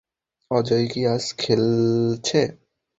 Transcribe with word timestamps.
অজয় 0.51 0.85
কি 0.91 1.01
আজ 1.13 1.25
খেলছে? 1.39 2.41